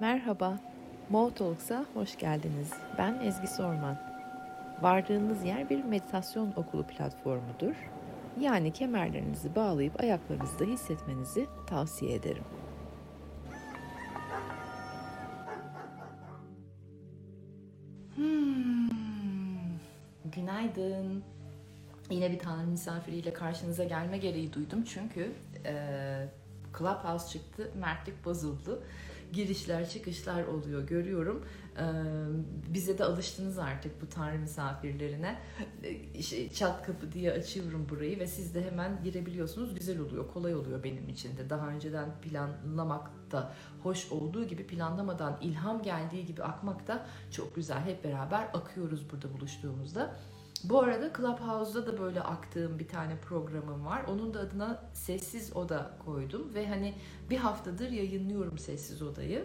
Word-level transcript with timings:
Merhaba, 0.00 0.58
Mo 1.10 1.34
Talks'a 1.34 1.84
hoş 1.94 2.18
geldiniz. 2.18 2.72
Ben 2.98 3.20
Ezgi 3.24 3.46
Sorman. 3.46 3.98
Vardığınız 4.82 5.44
yer 5.44 5.70
bir 5.70 5.84
meditasyon 5.84 6.52
okulu 6.56 6.86
platformudur. 6.86 7.74
Yani 8.40 8.72
kemerlerinizi 8.72 9.54
bağlayıp 9.54 10.00
ayaklarınızda 10.00 10.64
hissetmenizi 10.64 11.46
tavsiye 11.66 12.14
ederim. 12.14 12.44
Hmm. 18.16 18.88
Günaydın. 20.24 21.22
Yine 22.10 22.32
bir 22.32 22.38
tane 22.38 22.64
misafiriyle 22.64 23.32
karşınıza 23.32 23.84
gelme 23.84 24.18
gereği 24.18 24.52
duydum 24.52 24.84
çünkü 24.84 25.32
e, 25.64 25.74
Clubhouse 26.78 27.28
çıktı, 27.28 27.70
mertlik 27.80 28.24
bozuldu. 28.24 28.82
Girişler 29.32 29.88
çıkışlar 29.90 30.44
oluyor 30.44 30.86
görüyorum. 30.86 31.44
E, 31.76 31.84
bize 32.74 32.98
de 32.98 33.04
alıştınız 33.04 33.58
artık 33.58 34.02
bu 34.02 34.08
tanrı 34.08 34.38
misafirlerine. 34.38 35.38
E, 35.82 36.22
şey, 36.22 36.52
çat 36.52 36.86
kapı 36.86 37.12
diye 37.12 37.32
açıyorum 37.32 37.86
burayı 37.88 38.18
ve 38.18 38.26
siz 38.26 38.54
de 38.54 38.64
hemen 38.70 39.02
girebiliyorsunuz. 39.04 39.74
Güzel 39.74 39.98
oluyor, 40.00 40.32
kolay 40.32 40.54
oluyor 40.54 40.84
benim 40.84 41.08
için 41.08 41.36
de. 41.36 41.50
Daha 41.50 41.68
önceden 41.68 42.08
planlamak 42.22 43.10
da 43.30 43.52
hoş 43.82 44.12
olduğu 44.12 44.44
gibi 44.44 44.66
planlamadan 44.66 45.38
ilham 45.40 45.82
geldiği 45.82 46.26
gibi 46.26 46.42
akmak 46.42 46.86
da 46.86 47.06
çok 47.30 47.54
güzel. 47.56 47.80
Hep 47.80 48.04
beraber 48.04 48.48
akıyoruz 48.54 49.10
burada 49.12 49.32
buluştuğumuzda. 49.32 50.16
Bu 50.64 50.80
arada 50.80 51.12
Clubhouse'da 51.16 51.86
da 51.86 51.98
böyle 51.98 52.20
aktığım 52.20 52.78
bir 52.78 52.88
tane 52.88 53.16
programım 53.16 53.86
var. 53.86 54.04
Onun 54.08 54.34
da 54.34 54.40
adına 54.40 54.82
Sessiz 54.92 55.56
Oda 55.56 55.90
koydum 56.04 56.54
ve 56.54 56.68
hani 56.68 56.94
bir 57.30 57.36
haftadır 57.36 57.90
yayınlıyorum 57.90 58.58
Sessiz 58.58 59.02
Oda'yı. 59.02 59.44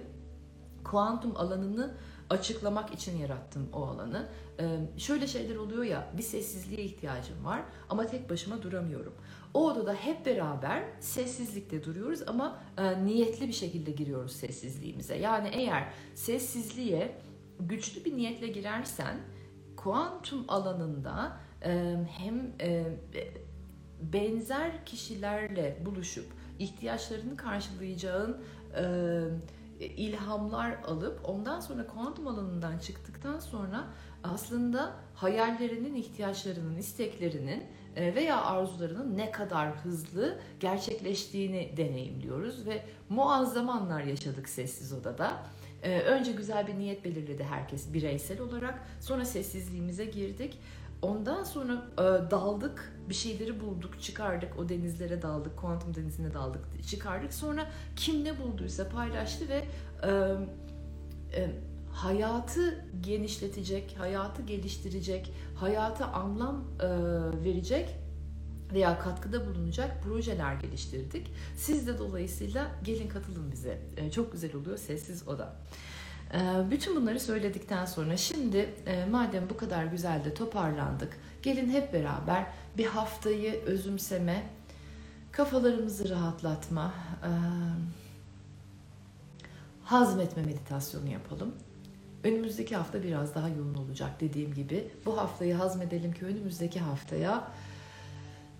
Kuantum 0.83 1.35
alanını 1.35 1.93
açıklamak 2.29 2.93
için 2.93 3.17
yarattım 3.17 3.69
o 3.73 3.83
alanı. 3.85 4.29
Ee, 4.59 4.79
şöyle 4.97 5.27
şeyler 5.27 5.55
oluyor 5.55 5.83
ya, 5.83 6.07
bir 6.17 6.23
sessizliğe 6.23 6.83
ihtiyacım 6.83 7.45
var 7.45 7.61
ama 7.89 8.07
tek 8.07 8.29
başıma 8.29 8.61
duramıyorum. 8.61 9.13
O 9.53 9.71
odada 9.71 9.93
hep 9.93 10.25
beraber 10.25 10.83
sessizlikte 10.99 11.83
duruyoruz 11.83 12.19
ama 12.27 12.59
e, 12.77 13.05
niyetli 13.05 13.47
bir 13.47 13.53
şekilde 13.53 13.91
giriyoruz 13.91 14.31
sessizliğimize. 14.31 15.15
Yani 15.15 15.49
eğer 15.53 15.89
sessizliğe 16.15 17.15
güçlü 17.59 18.05
bir 18.05 18.17
niyetle 18.17 18.47
girersen 18.47 19.17
kuantum 19.85 20.45
alanında 20.47 21.37
hem 22.17 22.51
benzer 24.01 24.85
kişilerle 24.85 25.77
buluşup 25.85 26.25
ihtiyaçlarını 26.59 27.37
karşılayacağın 27.37 28.37
ilhamlar 29.79 30.83
alıp 30.87 31.29
ondan 31.29 31.59
sonra 31.59 31.87
kuantum 31.87 32.27
alanından 32.27 32.77
çıktıktan 32.77 33.39
sonra 33.39 33.83
aslında 34.23 34.93
hayallerinin, 35.15 35.95
ihtiyaçlarının, 35.95 36.77
isteklerinin 36.77 37.63
veya 37.95 38.41
arzularının 38.45 39.17
ne 39.17 39.31
kadar 39.31 39.75
hızlı 39.75 40.39
gerçekleştiğini 40.59 41.73
deneyimliyoruz 41.77 42.65
ve 42.65 42.85
muazzam 43.09 43.69
anlar 43.69 44.01
yaşadık 44.01 44.49
sessiz 44.49 44.93
odada. 44.93 45.43
Ee, 45.85 45.99
önce 45.99 46.31
güzel 46.31 46.67
bir 46.67 46.79
niyet 46.79 47.05
belirledi 47.05 47.43
herkes 47.43 47.93
bireysel 47.93 48.41
olarak. 48.41 48.79
Sonra 49.01 49.25
sessizliğimize 49.25 50.05
girdik. 50.05 50.57
Ondan 51.01 51.43
sonra 51.43 51.85
e, 51.93 52.31
daldık, 52.31 52.93
bir 53.09 53.13
şeyleri 53.13 53.59
bulduk, 53.59 54.01
çıkardık, 54.01 54.59
o 54.59 54.69
denizlere 54.69 55.21
daldık, 55.21 55.57
kuantum 55.57 55.95
denizine 55.95 56.33
daldık, 56.33 56.87
çıkardık. 56.87 57.33
Sonra 57.33 57.65
kim 57.95 58.23
ne 58.23 58.39
bulduysa 58.39 58.89
paylaştı 58.89 59.49
ve 59.49 59.63
e, 60.03 60.09
e, 61.39 61.51
hayatı 61.91 62.85
genişletecek, 63.01 63.95
hayatı 63.99 64.41
geliştirecek, 64.41 65.33
hayata 65.55 66.05
anlam 66.05 66.63
e, 66.79 66.87
verecek 67.45 67.95
veya 68.73 68.99
katkıda 68.99 69.45
bulunacak 69.45 70.03
projeler 70.03 70.53
geliştirdik. 70.53 71.31
Siz 71.55 71.87
de 71.87 71.97
dolayısıyla 71.99 72.71
gelin 72.83 73.09
katılın 73.09 73.51
bize. 73.51 73.79
E, 73.97 74.11
çok 74.11 74.31
güzel 74.31 74.55
oluyor 74.55 74.77
sessiz 74.77 75.27
oda. 75.27 75.55
E, 76.33 76.71
bütün 76.71 76.95
bunları 76.95 77.19
söyledikten 77.19 77.85
sonra 77.85 78.17
şimdi 78.17 78.69
e, 78.85 79.05
madem 79.05 79.49
bu 79.49 79.57
kadar 79.57 79.85
güzel 79.85 80.25
de 80.25 80.33
toparlandık, 80.33 81.17
gelin 81.43 81.69
hep 81.69 81.93
beraber 81.93 82.45
bir 82.77 82.85
haftayı 82.85 83.61
özümseme, 83.61 84.43
kafalarımızı 85.31 86.09
rahatlatma, 86.09 86.93
hazmetme 89.83 90.43
meditasyonu 90.43 91.09
yapalım. 91.09 91.55
Önümüzdeki 92.23 92.75
hafta 92.75 93.03
biraz 93.03 93.35
daha 93.35 93.49
yoğun 93.49 93.75
olacak 93.75 94.21
dediğim 94.21 94.53
gibi. 94.53 94.91
Bu 95.05 95.17
haftayı 95.17 95.55
hazmedelim 95.55 96.13
ki 96.13 96.25
önümüzdeki 96.25 96.79
haftaya 96.79 97.47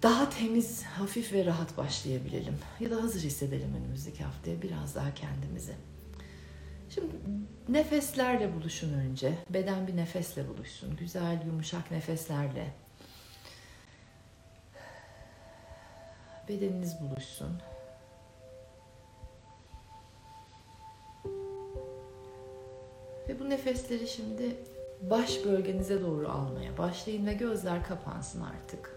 daha 0.05 0.29
temiz, 0.29 0.83
hafif 0.83 1.33
ve 1.33 1.45
rahat 1.45 1.77
başlayabilelim. 1.77 2.57
Ya 2.79 2.91
da 2.91 3.03
hazır 3.03 3.21
hissedelim 3.21 3.75
önümüzdeki 3.75 4.23
haftaya 4.23 4.61
biraz 4.61 4.95
daha 4.95 5.13
kendimizi. 5.13 5.73
Şimdi 6.89 7.16
nefeslerle 7.69 8.53
buluşun 8.53 8.94
önce. 8.94 9.33
Beden 9.49 9.88
bir 9.88 9.97
nefesle 9.97 10.47
buluşsun. 10.47 10.95
Güzel, 10.95 11.45
yumuşak 11.45 11.91
nefeslerle. 11.91 12.73
Bedeniniz 16.49 17.01
buluşsun. 17.01 17.61
Ve 23.29 23.39
bu 23.39 23.49
nefesleri 23.49 24.07
şimdi 24.07 24.55
baş 25.01 25.45
bölgenize 25.45 26.01
doğru 26.01 26.29
almaya 26.29 26.77
başlayın 26.77 27.25
ve 27.25 27.33
gözler 27.33 27.83
kapansın 27.83 28.41
artık. 28.41 28.94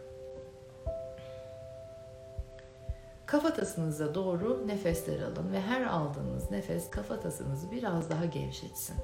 Kafatasınıza 3.28 4.14
doğru 4.14 4.68
nefesler 4.68 5.20
alın 5.20 5.52
ve 5.52 5.60
her 5.60 5.82
aldığınız 5.82 6.50
nefes 6.50 6.90
kafatasınızı 6.90 7.70
biraz 7.70 8.10
daha 8.10 8.24
gevşetsin. 8.24 8.96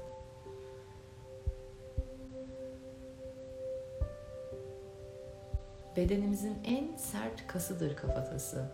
Bedenimizin 5.95 6.57
en 6.65 6.97
sert 6.97 7.47
kasıdır 7.47 7.95
kafatası. 7.95 8.65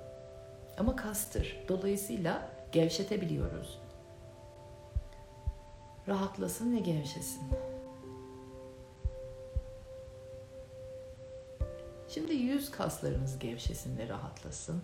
Ama 0.77 0.95
kastır. 0.95 1.65
Dolayısıyla 1.67 2.49
gevşetebiliyoruz. 2.71 3.81
Rahatlasın 6.07 6.75
ve 6.75 6.79
gevşesin. 6.79 7.43
Şimdi 12.07 12.33
yüz 12.33 12.71
kaslarınız 12.71 13.39
gevşesin 13.39 13.97
ve 13.97 14.09
rahatlasın 14.09 14.83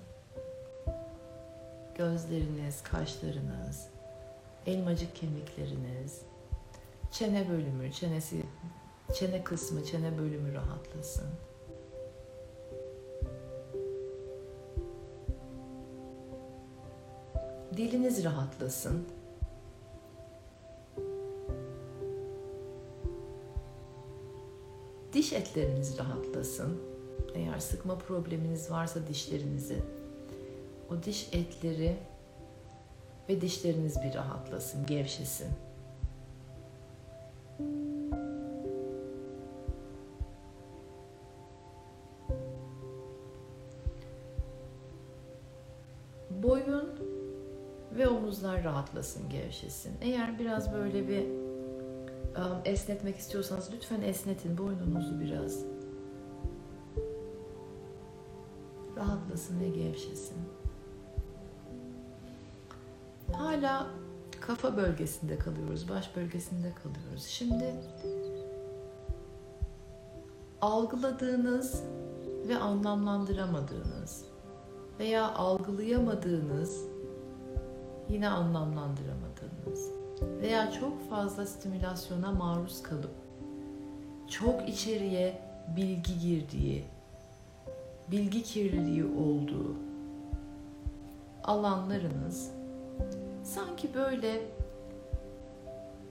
gözleriniz, 1.98 2.84
kaşlarınız, 2.84 3.88
elmacık 4.66 5.16
kemikleriniz, 5.16 6.22
çene 7.12 7.50
bölümü, 7.50 7.92
çenesi, 7.92 8.44
çene 9.14 9.44
kısmı, 9.44 9.86
çene 9.86 10.18
bölümü 10.18 10.54
rahatlasın. 10.54 11.28
Diliniz 17.78 18.24
rahatlasın. 18.24 19.08
Diş 25.14 25.34
etleriniz 25.34 25.98
rahatlasın. 25.98 26.82
Eğer 27.36 27.60
sıkma 27.60 27.98
probleminiz 27.98 28.72
varsa 28.72 29.08
dişlerinizi 29.08 29.84
o 30.92 31.04
diş 31.04 31.34
etleri 31.34 31.98
ve 33.30 33.42
dişleriniz 33.42 34.02
bir 34.02 34.16
rahatlasın, 34.16 34.86
gevşesin. 34.86 35.48
Boyun 46.30 46.90
ve 47.92 48.08
omuzlar 48.08 48.64
rahatlasın, 48.64 49.30
gevşesin. 49.30 49.94
Eğer 50.02 50.40
biraz 50.40 50.74
böyle 50.74 51.08
bir 51.08 51.24
um, 52.38 52.62
esnetmek 52.66 53.18
istiyorsanız 53.18 53.70
lütfen 53.74 54.02
esnetin 54.02 54.58
boynunuzu 54.58 55.20
biraz. 55.20 55.66
Rahatlasın 58.98 59.60
ve 59.60 59.70
gevşesin 59.70 60.38
hala 63.38 63.88
kafa 64.40 64.78
bölgesinde 64.78 65.38
kalıyoruz, 65.38 65.90
baş 65.90 66.16
bölgesinde 66.16 66.74
kalıyoruz. 66.84 67.24
Şimdi 67.24 67.76
algıladığınız 70.62 71.84
ve 72.48 72.58
anlamlandıramadığınız 72.58 74.26
veya 75.00 75.34
algılayamadığınız 75.36 76.84
yine 78.10 78.30
anlamlandıramadığınız 78.30 79.92
veya 80.42 80.72
çok 80.72 81.10
fazla 81.10 81.46
stimülasyona 81.46 82.32
maruz 82.32 82.84
kalıp 82.84 83.12
çok 84.30 84.70
içeriye 84.70 85.42
bilgi 85.76 86.20
girdiği, 86.20 86.86
bilgi 88.12 88.44
kirliliği 88.44 89.06
olduğu 89.06 89.76
alanlarınız 91.44 92.57
sanki 93.48 93.94
böyle 93.94 94.42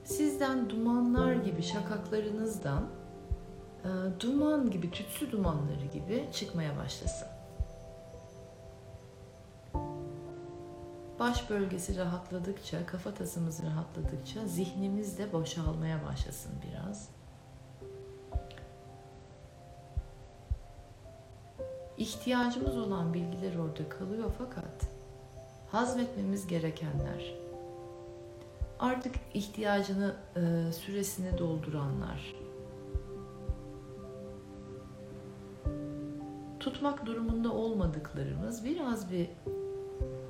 sizden 0.03 0.69
dumanlar 0.69 1.33
gibi 1.33 1.63
şakaklarınızdan 1.63 2.85
e, 3.83 3.89
duman 4.19 4.71
gibi 4.71 4.91
tütsü 4.91 5.31
dumanları 5.31 5.85
gibi 5.93 6.29
çıkmaya 6.33 6.77
başlasın. 6.77 7.27
Baş 11.19 11.49
bölgesi 11.49 11.97
rahatladıkça, 11.97 12.85
kafatasımız 12.85 13.63
rahatladıkça 13.63 14.47
zihnimiz 14.47 15.17
de 15.17 15.33
boşalmaya 15.33 16.05
başlasın 16.05 16.51
biraz. 16.67 17.09
İhtiyacımız 21.97 22.77
olan 22.77 23.13
bilgiler 23.13 23.55
orada 23.55 23.89
kalıyor 23.89 24.31
fakat 24.37 24.96
hazmetmemiz 25.71 26.47
gerekenler, 26.47 27.35
artık 28.79 29.15
ihtiyacını, 29.33 30.15
e, 30.35 30.71
süresini 30.71 31.37
dolduranlar, 31.37 32.35
tutmak 36.59 37.05
durumunda 37.05 37.53
olmadıklarımız 37.53 38.65
biraz 38.65 39.11
bir 39.11 39.29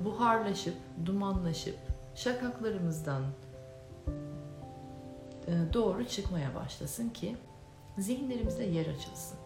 buharlaşıp, 0.00 0.74
dumanlaşıp 1.06 1.78
şakaklarımızdan 2.14 3.22
e, 5.46 5.52
doğru 5.72 6.04
çıkmaya 6.04 6.54
başlasın 6.54 7.08
ki 7.08 7.36
zihinlerimizde 7.98 8.64
yer 8.64 8.86
açılsın. 8.86 9.38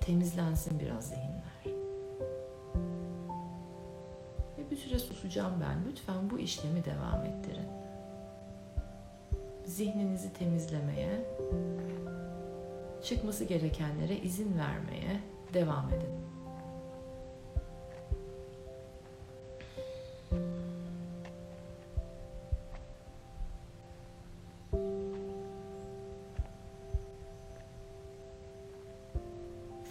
Temizlensin 0.00 0.80
biraz 0.80 1.08
zihinler. 1.08 1.41
Süre 4.82 4.98
susacağım 4.98 5.52
ben. 5.60 5.90
Lütfen 5.90 6.30
bu 6.30 6.38
işlemi 6.38 6.84
devam 6.84 7.24
ettirin. 7.24 7.68
Zihninizi 9.64 10.32
temizlemeye, 10.32 11.20
çıkması 13.02 13.44
gerekenlere 13.44 14.16
izin 14.16 14.58
vermeye 14.58 15.20
devam 15.54 15.88
edin. 15.88 16.22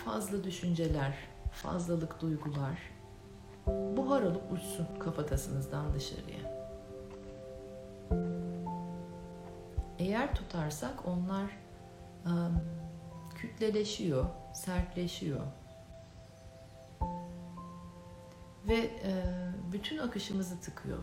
fazla 0.05 0.43
düşünceler, 0.43 1.13
fazlalık 1.51 2.21
duygular 2.21 2.90
buhar 3.67 4.21
olup 4.21 4.51
uçsun 4.51 4.87
kafatasınızdan 4.99 5.93
dışarıya. 5.93 6.51
Eğer 9.99 10.35
tutarsak 10.35 11.07
onlar 11.07 11.57
um, 12.25 12.61
kütleleşiyor, 13.35 14.25
sertleşiyor. 14.53 15.41
Ve 18.67 18.77
e, 18.77 19.23
bütün 19.71 19.97
akışımızı 19.97 20.61
tıkıyor. 20.61 20.99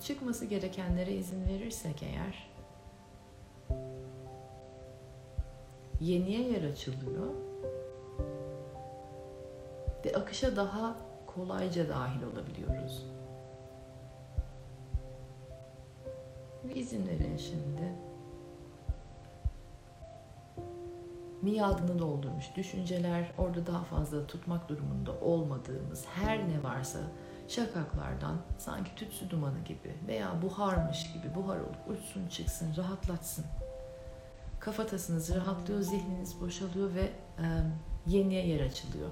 Çıkması 0.00 0.44
gerekenlere 0.44 1.14
izin 1.14 1.44
verirsek 1.48 2.02
eğer 2.02 2.57
yeniye 6.00 6.42
yer 6.42 6.62
açılıyor 6.62 7.34
ve 10.04 10.16
akışa 10.16 10.56
daha 10.56 10.96
kolayca 11.26 11.88
dahil 11.88 12.22
olabiliyoruz. 12.22 13.06
Bir 16.64 16.76
izin 16.76 17.06
verin 17.06 17.36
şimdi. 17.36 18.08
Miyadını 21.42 21.98
doldurmuş 21.98 22.56
düşünceler, 22.56 23.32
orada 23.38 23.66
daha 23.66 23.84
fazla 23.84 24.26
tutmak 24.26 24.68
durumunda 24.68 25.12
olmadığımız 25.20 26.06
her 26.06 26.48
ne 26.48 26.62
varsa 26.62 26.98
şakaklardan 27.48 28.36
sanki 28.58 28.94
tütsü 28.94 29.30
dumanı 29.30 29.64
gibi 29.64 29.94
veya 30.06 30.42
buharmış 30.42 31.12
gibi 31.12 31.34
buhar 31.34 31.60
olup 31.60 31.88
uçsun 31.88 32.28
çıksın, 32.28 32.74
rahatlatsın 32.76 33.44
kafatasınız 34.68 35.34
rahatlıyor, 35.34 35.80
zihniniz 35.80 36.40
boşalıyor 36.40 36.94
ve 36.94 37.00
e, 37.02 37.46
yeniye 38.06 38.46
yer 38.46 38.66
açılıyor. 38.66 39.10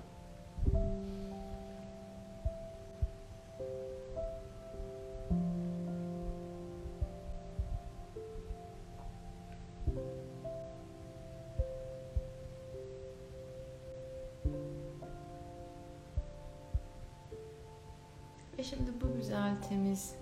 Ve 18.58 18.62
şimdi 18.62 18.90
bu 19.00 19.16
güzel, 19.16 19.62
temiz, 19.68 20.14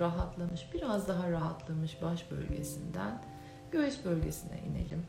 rahatlamış, 0.00 0.74
biraz 0.74 1.08
daha 1.08 1.30
rahatlamış 1.30 2.02
baş 2.02 2.30
bölgesinden 2.30 3.31
göğüs 3.72 4.04
bölgesine 4.04 4.58
inelim. 4.70 5.06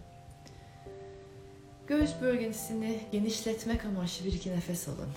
Göğüs 1.87 2.21
bölgesini 2.21 2.99
genişletmek 3.11 3.85
amaçlı 3.85 4.25
bir 4.25 4.33
iki 4.33 4.51
nefes 4.51 4.87
alın. 4.87 5.09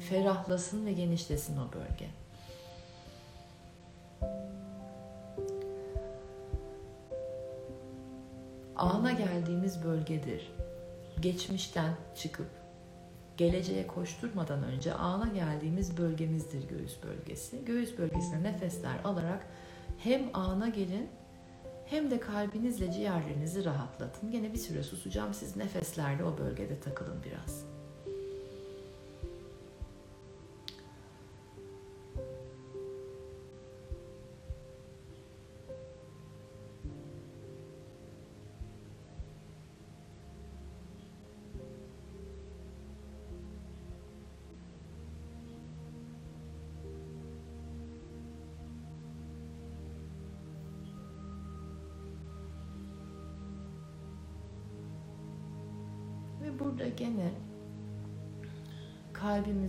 Ferahlasın 0.00 0.86
ve 0.86 0.92
genişlesin 0.92 1.56
o 1.56 1.72
bölge. 1.72 2.06
Ana 8.76 9.12
geldiğimiz 9.12 9.84
bölgedir. 9.84 10.52
Geçmişten 11.20 11.94
çıkıp 12.16 12.50
geleceğe 13.36 13.86
koşturmadan 13.86 14.62
önce 14.62 14.94
ana 14.94 15.28
geldiğimiz 15.28 15.98
bölgemizdir 15.98 16.68
göğüs 16.68 17.02
bölgesi. 17.02 17.64
Göğüs 17.64 17.98
bölgesine 17.98 18.42
nefesler 18.42 18.96
alarak 19.04 19.46
hem 19.98 20.22
ana 20.34 20.68
gelin 20.68 21.08
hem 21.90 22.10
de 22.10 22.20
kalbinizle 22.20 22.92
ciğerlerinizi 22.92 23.64
rahatlatın. 23.64 24.30
Gene 24.30 24.52
bir 24.52 24.58
süre 24.58 24.82
susacağım. 24.82 25.34
Siz 25.34 25.56
nefeslerle 25.56 26.24
o 26.24 26.38
bölgede 26.38 26.80
takılın 26.80 27.22
biraz. 27.22 27.64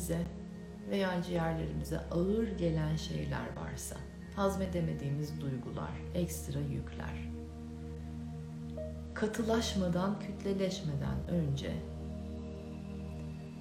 Kalbimize 0.02 0.26
veya 0.90 1.24
ciğerlerimize 1.24 2.00
ağır 2.12 2.48
gelen 2.48 2.96
şeyler 2.96 3.56
varsa, 3.56 3.96
hazmedemediğimiz 4.36 5.42
duygular, 5.42 5.92
ekstra 6.14 6.60
yükler, 6.60 7.30
katılaşmadan, 9.14 10.20
kütleleşmeden 10.20 11.28
önce 11.30 11.72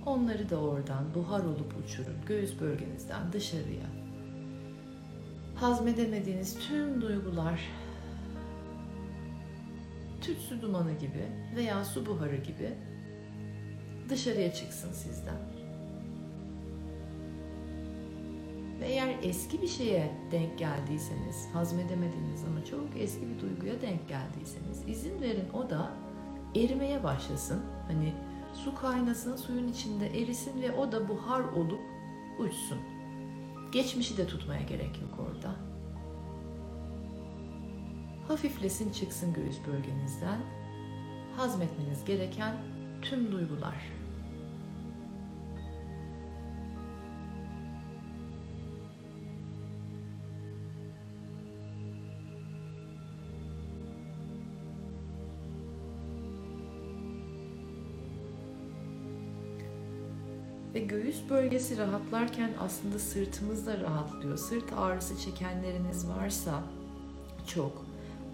onları 0.06 0.50
da 0.50 0.56
oradan 0.56 1.14
buhar 1.14 1.44
olup 1.44 1.74
uçurun 1.84 2.16
göğüs 2.26 2.60
bölgenizden 2.60 3.32
dışarıya. 3.32 3.86
Hazmedemediğiniz 5.54 6.58
tüm 6.68 7.02
duygular 7.02 7.60
tütsü 10.20 10.62
dumanı 10.62 10.92
gibi 10.92 11.28
veya 11.56 11.84
su 11.84 12.06
buharı 12.06 12.36
gibi 12.36 12.70
dışarıya 14.08 14.52
çıksın 14.52 14.92
sizden. 14.92 15.49
Ve 18.80 18.86
eğer 18.86 19.16
eski 19.22 19.62
bir 19.62 19.68
şeye 19.68 20.10
denk 20.32 20.58
geldiyseniz, 20.58 21.48
hazmedemediğiniz 21.52 22.44
ama 22.44 22.64
çok 22.64 22.84
eski 22.98 23.28
bir 23.28 23.40
duyguya 23.40 23.80
denk 23.80 24.08
geldiyseniz 24.08 24.88
izin 24.88 25.20
verin 25.20 25.48
o 25.54 25.70
da 25.70 25.90
erimeye 26.54 27.04
başlasın. 27.04 27.62
Hani 27.86 28.14
Su 28.54 28.74
kaynasın, 28.74 29.36
suyun 29.36 29.68
içinde 29.68 30.06
erisin 30.06 30.62
ve 30.62 30.72
o 30.72 30.92
da 30.92 31.08
buhar 31.08 31.40
olup 31.40 31.80
uçsun. 32.38 32.78
Geçmişi 33.72 34.16
de 34.16 34.26
tutmaya 34.26 34.62
gerek 34.62 35.00
yok 35.02 35.28
orada. 35.28 35.54
Hafiflesin 38.28 38.92
çıksın 38.92 39.32
göğüs 39.32 39.56
bölgenizden. 39.66 40.40
Hazmetmeniz 41.36 42.04
gereken 42.04 42.54
tüm 43.02 43.32
duygular. 43.32 43.99
Göğüs 61.02 61.30
bölgesi 61.30 61.78
rahatlarken 61.78 62.50
aslında 62.60 62.98
sırtımız 62.98 63.66
da 63.66 63.80
rahatlıyor. 63.80 64.38
Sırt 64.38 64.72
ağrısı 64.76 65.18
çekenleriniz 65.18 66.08
varsa 66.08 66.62
çok. 67.46 67.84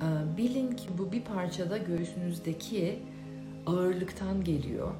Ee, 0.02 0.36
bilin 0.36 0.72
ki 0.72 0.88
bu 0.98 1.12
bir 1.12 1.24
parçada 1.24 1.78
göğsünüzdeki 1.78 3.02
ağırlıktan 3.66 4.44
geliyor. 4.44 4.94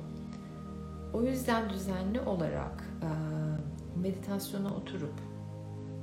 O 1.14 1.22
yüzden 1.22 1.70
düzenli 1.70 2.20
olarak 2.20 2.84
e, 3.02 3.10
meditasyona 4.00 4.74
oturup 4.74 5.14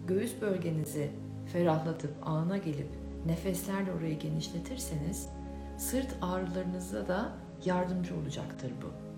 göğüs 0.08 0.42
bölgenizi 0.42 1.12
ferahlatıp 1.54 2.12
ana 2.22 2.58
gelip 2.58 2.90
nefeslerle 3.26 3.92
orayı 3.92 4.20
genişletirseniz 4.20 5.30
sırt 5.78 6.18
ağrılarınıza 6.22 7.08
da 7.08 7.32
yardımcı 7.66 8.16
olacaktır 8.16 8.72
bu. 8.82 9.13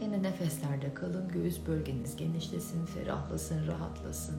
Gene 0.00 0.22
nefeslerde 0.22 0.94
kalın, 0.94 1.28
göğüs 1.28 1.66
bölgeniz 1.66 2.16
genişlesin, 2.16 2.86
ferahlasın, 2.86 3.66
rahatlasın. 3.66 4.36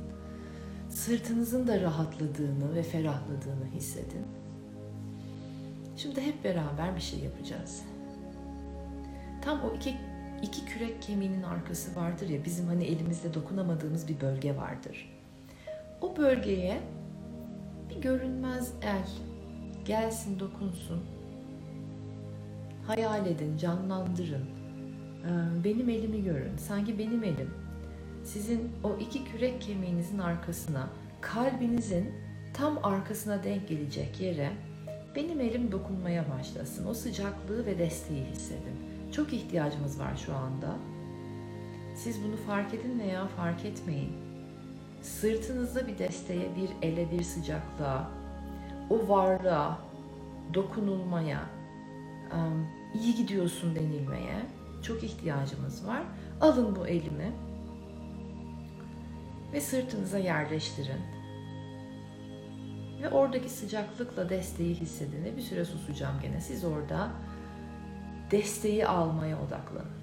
Sırtınızın 0.90 1.68
da 1.68 1.82
rahatladığını 1.82 2.76
ve 2.76 2.84
ferahladığını 2.84 3.66
hissedin. 3.76 4.26
Şimdi 5.98 6.22
hep 6.22 6.44
beraber 6.44 6.96
bir 6.96 7.02
şey 7.02 7.20
yapacağız. 7.20 7.84
Tam 9.42 9.62
o 9.62 9.76
iki, 9.76 9.96
iki 10.42 10.66
kürek 10.66 11.02
kemiğinin 11.02 11.44
arkası 11.44 11.96
vardır 11.96 12.30
ya, 12.30 12.46
bizim 12.46 12.68
hani 12.68 12.84
elimizde 12.84 13.34
dokunamadığımız 13.34 14.08
bir 14.08 14.22
bölge 14.22 14.56
vardır. 14.58 15.20
O 16.02 16.18
bölgeye 16.18 16.82
bir 17.90 18.02
görünmez 18.02 18.74
el 18.82 19.08
gelsin, 19.86 20.40
dokunsun. 20.40 21.06
Hayal 22.88 23.28
edin, 23.28 23.58
canlandırın 23.58 24.61
benim 25.64 25.90
elimi 25.90 26.24
görün. 26.24 26.58
Sanki 26.58 27.00
benim 27.00 27.24
elim 27.24 27.50
sizin 28.24 28.72
o 28.84 28.98
iki 29.00 29.24
kürek 29.24 29.62
kemiğinizin 29.62 30.18
arkasına, 30.20 30.88
kalbinizin 31.22 32.12
tam 32.54 32.80
arkasına 32.84 33.44
denk 33.44 33.68
gelecek 33.68 34.22
yere 34.22 34.52
benim 35.16 35.42
elim 35.42 35.72
dokunmaya 35.72 36.26
başlasın. 36.38 36.88
O 36.88 36.94
sıcaklığı 36.94 37.66
ve 37.66 37.80
desteği 37.80 38.26
hissedin. 38.26 38.76
Çok 39.12 39.34
ihtiyacımız 39.34 40.00
var 40.00 40.16
şu 40.26 40.36
anda. 40.36 40.76
Siz 41.96 42.24
bunu 42.24 42.36
fark 42.36 42.74
edin 42.74 43.00
veya 43.00 43.28
fark 43.28 43.66
etmeyin. 43.66 44.12
Sırtınızda 45.02 45.88
bir 45.88 45.98
desteğe, 45.98 46.50
bir 46.56 46.88
ele, 46.88 47.12
bir 47.12 47.24
sıcaklığa, 47.24 48.12
o 48.90 49.08
varlığa, 49.08 49.80
dokunulmaya, 50.54 51.40
iyi 52.94 53.16
gidiyorsun 53.16 53.76
denilmeye 53.76 54.46
çok 54.84 55.04
ihtiyacımız 55.04 55.88
var. 55.88 56.04
Alın 56.42 56.76
bu 56.76 56.88
elimi 56.88 57.32
ve 59.54 59.62
sırtınıza 59.62 60.18
yerleştirin. 60.18 61.02
Ve 63.02 63.10
oradaki 63.10 63.50
sıcaklıkla 63.50 64.30
desteği 64.30 64.76
hissedin 64.76 65.38
bir 65.38 65.42
süre 65.42 65.66
susacağım 65.66 66.16
gene. 66.22 66.42
Siz 66.42 66.64
orada 66.64 67.12
desteği 68.32 68.88
almaya 68.88 69.42
odaklanın. 69.42 70.01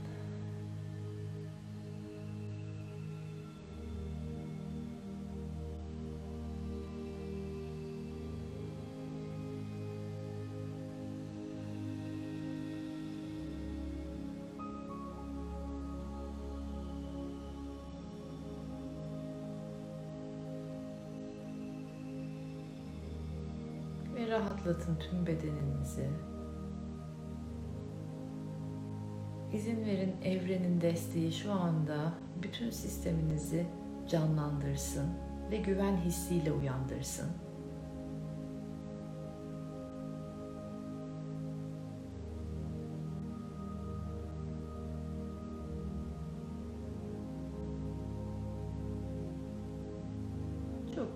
Rahatlatın 24.28 24.96
tüm 24.96 25.26
bedeninizi. 25.26 26.10
İzin 29.52 29.84
verin 29.84 30.14
evrenin 30.24 30.80
desteği 30.80 31.32
şu 31.32 31.52
anda 31.52 32.12
bütün 32.42 32.70
sisteminizi 32.70 33.66
canlandırsın 34.08 35.06
ve 35.50 35.56
güven 35.56 35.96
hissiyle 35.96 36.52
uyandırsın. 36.52 37.26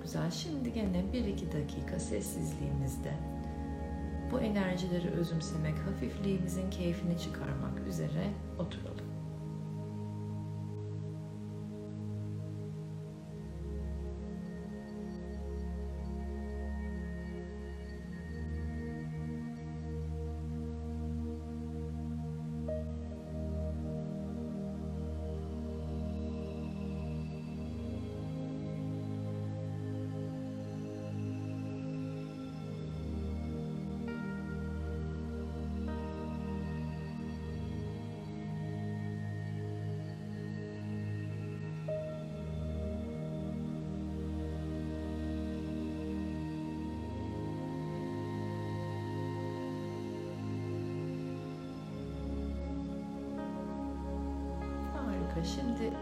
Güzel. 0.03 0.31
Şimdi 0.31 0.73
gene 0.73 1.05
1-2 1.13 1.53
dakika 1.53 2.01
sessizliğimizde 2.01 3.13
bu 4.33 4.41
enerjileri 4.41 5.11
özümsemek, 5.11 5.79
hafifliğimizin 5.79 6.71
keyfini 6.71 7.19
çıkarmak 7.19 7.87
üzere 7.89 8.31
oturalım. 8.59 9.12
Şimdi 55.55 55.93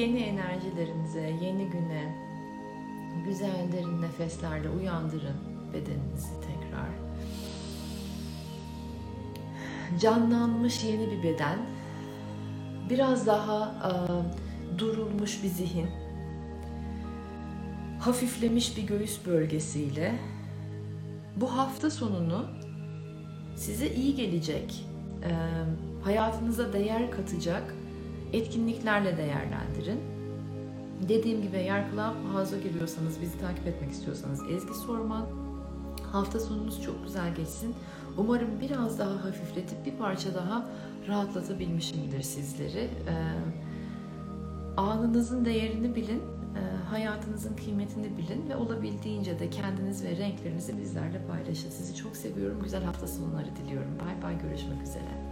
yeni 0.00 0.18
enerjilerinize, 0.18 1.20
yeni 1.20 1.64
güne 1.64 2.14
güzel 3.24 3.72
derin 3.72 4.02
nefeslerle 4.02 4.68
uyandırın 4.68 5.36
bedeninizi 5.72 6.40
tekrar. 6.40 6.88
Canlanmış 10.00 10.84
yeni 10.84 11.10
bir 11.10 11.22
beden. 11.22 11.58
Biraz 12.90 13.26
daha 13.26 13.74
e, 13.84 13.90
durulmuş 14.78 15.42
bir 15.42 15.48
zihin. 15.48 15.86
Hafiflemiş 18.00 18.76
bir 18.76 18.82
göğüs 18.82 19.26
bölgesiyle 19.26 20.14
bu 21.36 21.56
hafta 21.56 21.90
sonunu 21.90 22.46
size 23.56 23.94
iyi 23.94 24.14
gelecek, 24.14 24.84
e, 25.24 25.30
hayatınıza 26.04 26.72
değer 26.72 27.10
katacak 27.10 27.74
etkinliklerle 28.32 29.16
değerlendirin. 29.16 30.00
Dediğim 31.08 31.42
gibi 31.42 31.56
eğer 31.56 31.90
Clubhouse'a 31.90 32.58
giriyorsanız, 32.58 33.20
bizi 33.20 33.38
takip 33.38 33.66
etmek 33.66 33.90
istiyorsanız 33.90 34.42
Ezgi 34.50 34.74
Sorman. 34.74 35.26
Hafta 36.12 36.40
sonunuz 36.40 36.82
çok 36.82 37.04
güzel 37.04 37.34
geçsin. 37.34 37.74
Umarım 38.16 38.60
biraz 38.60 38.98
daha 38.98 39.24
hafifletip 39.24 39.86
bir 39.86 39.92
parça 39.92 40.34
daha 40.34 40.66
rahatlatabilmişimdir 41.08 42.22
sizleri. 42.22 42.78
Ee, 42.78 43.14
anınızın 44.76 45.44
değerini 45.44 45.96
bilin, 45.96 46.22
e, 46.56 46.84
hayatınızın 46.90 47.56
kıymetini 47.56 48.18
bilin 48.18 48.48
ve 48.48 48.56
olabildiğince 48.56 49.38
de 49.38 49.50
kendiniz 49.50 50.04
ve 50.04 50.16
renklerinizi 50.16 50.78
bizlerle 50.78 51.26
paylaşın. 51.26 51.70
Sizi 51.70 51.96
çok 51.96 52.16
seviyorum. 52.16 52.60
Güzel 52.62 52.84
hafta 52.84 53.06
sonları 53.06 53.56
diliyorum. 53.56 53.98
Bay 54.04 54.22
bay 54.22 54.42
görüşmek 54.42 54.82
üzere. 54.82 55.27